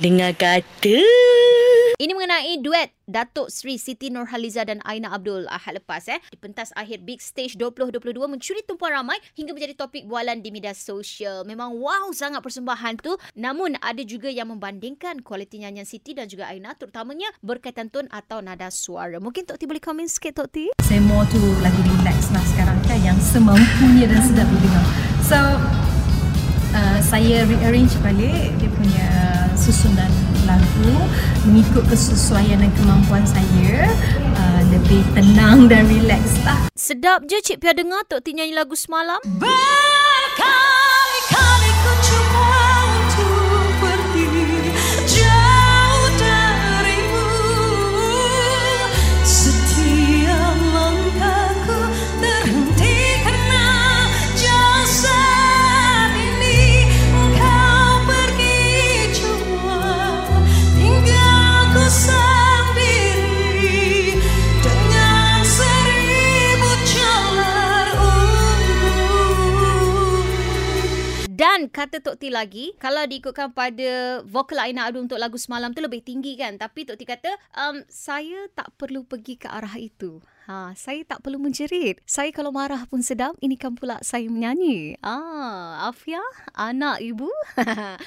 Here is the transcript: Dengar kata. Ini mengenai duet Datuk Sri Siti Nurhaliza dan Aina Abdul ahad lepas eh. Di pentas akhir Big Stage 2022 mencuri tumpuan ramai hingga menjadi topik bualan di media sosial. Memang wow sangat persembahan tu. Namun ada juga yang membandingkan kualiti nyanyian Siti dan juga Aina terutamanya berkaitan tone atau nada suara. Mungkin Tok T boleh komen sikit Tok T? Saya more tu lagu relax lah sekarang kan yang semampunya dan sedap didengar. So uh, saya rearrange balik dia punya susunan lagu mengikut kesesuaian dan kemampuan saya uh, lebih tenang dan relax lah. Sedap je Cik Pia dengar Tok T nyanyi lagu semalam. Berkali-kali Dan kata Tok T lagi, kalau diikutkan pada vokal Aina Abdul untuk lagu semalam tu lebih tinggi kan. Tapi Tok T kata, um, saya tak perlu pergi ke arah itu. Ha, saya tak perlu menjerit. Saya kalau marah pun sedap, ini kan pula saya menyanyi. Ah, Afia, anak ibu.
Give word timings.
Dengar 0.00 0.32
kata. 0.32 1.04
Ini 2.00 2.16
mengenai 2.16 2.56
duet 2.64 2.96
Datuk 3.04 3.52
Sri 3.52 3.76
Siti 3.76 4.08
Nurhaliza 4.08 4.64
dan 4.64 4.80
Aina 4.88 5.12
Abdul 5.12 5.44
ahad 5.44 5.76
lepas 5.76 6.08
eh. 6.08 6.16
Di 6.32 6.40
pentas 6.40 6.72
akhir 6.72 7.04
Big 7.04 7.20
Stage 7.20 7.60
2022 7.60 8.16
mencuri 8.24 8.64
tumpuan 8.64 8.96
ramai 8.96 9.20
hingga 9.36 9.52
menjadi 9.52 9.76
topik 9.76 10.08
bualan 10.08 10.40
di 10.40 10.48
media 10.48 10.72
sosial. 10.72 11.44
Memang 11.44 11.76
wow 11.76 12.08
sangat 12.16 12.40
persembahan 12.40 12.96
tu. 13.04 13.12
Namun 13.36 13.76
ada 13.76 14.00
juga 14.00 14.32
yang 14.32 14.48
membandingkan 14.48 15.20
kualiti 15.20 15.60
nyanyian 15.60 15.84
Siti 15.84 16.16
dan 16.16 16.32
juga 16.32 16.48
Aina 16.48 16.72
terutamanya 16.72 17.28
berkaitan 17.44 17.92
tone 17.92 18.08
atau 18.08 18.40
nada 18.40 18.72
suara. 18.72 19.20
Mungkin 19.20 19.44
Tok 19.44 19.60
T 19.60 19.68
boleh 19.68 19.84
komen 19.84 20.08
sikit 20.08 20.40
Tok 20.40 20.48
T? 20.48 20.72
Saya 20.80 21.04
more 21.04 21.28
tu 21.28 21.36
lagu 21.60 21.76
relax 21.84 22.32
lah 22.32 22.44
sekarang 22.56 22.80
kan 22.88 22.96
yang 23.04 23.20
semampunya 23.20 24.08
dan 24.08 24.24
sedap 24.24 24.48
didengar. 24.48 24.84
So 25.20 25.36
uh, 26.72 26.98
saya 27.04 27.44
rearrange 27.44 27.92
balik 28.00 28.56
dia 28.56 28.70
punya 28.72 29.19
susunan 29.60 30.08
lagu 30.48 30.96
mengikut 31.44 31.84
kesesuaian 31.92 32.64
dan 32.64 32.72
kemampuan 32.80 33.24
saya 33.28 33.92
uh, 34.34 34.60
lebih 34.72 35.04
tenang 35.12 35.68
dan 35.68 35.84
relax 35.84 36.24
lah. 36.48 36.56
Sedap 36.72 37.28
je 37.28 37.36
Cik 37.44 37.60
Pia 37.60 37.76
dengar 37.76 38.08
Tok 38.08 38.24
T 38.24 38.32
nyanyi 38.32 38.56
lagu 38.56 38.72
semalam. 38.72 39.20
Berkali-kali 39.36 39.79
Dan 71.60 71.68
kata 71.68 72.00
Tok 72.00 72.16
T 72.16 72.32
lagi, 72.32 72.72
kalau 72.80 73.04
diikutkan 73.04 73.52
pada 73.52 74.24
vokal 74.24 74.64
Aina 74.64 74.88
Abdul 74.88 75.04
untuk 75.04 75.20
lagu 75.20 75.36
semalam 75.36 75.76
tu 75.76 75.84
lebih 75.84 76.00
tinggi 76.00 76.32
kan. 76.32 76.56
Tapi 76.56 76.88
Tok 76.88 76.96
T 76.96 77.04
kata, 77.04 77.28
um, 77.52 77.84
saya 77.84 78.48
tak 78.56 78.72
perlu 78.80 79.04
pergi 79.04 79.36
ke 79.36 79.44
arah 79.44 79.76
itu. 79.76 80.24
Ha, 80.48 80.72
saya 80.72 81.04
tak 81.04 81.20
perlu 81.20 81.36
menjerit. 81.36 82.00
Saya 82.08 82.32
kalau 82.32 82.48
marah 82.48 82.88
pun 82.88 83.04
sedap, 83.04 83.36
ini 83.44 83.60
kan 83.60 83.76
pula 83.76 84.00
saya 84.00 84.24
menyanyi. 84.32 84.96
Ah, 85.04 85.92
Afia, 85.92 86.24
anak 86.56 87.04
ibu. 87.04 87.28